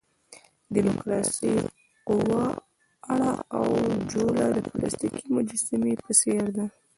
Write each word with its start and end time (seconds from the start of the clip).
د 0.73 0.75
ډیموکراسۍ 0.85 1.53
قواره 2.07 3.31
او 3.57 3.65
جوله 4.11 4.45
د 4.53 4.57
پلاستیکي 4.73 5.25
مجسمې 5.37 5.93
په 6.05 6.11
څېر 6.21 6.45
ده. 6.55 6.65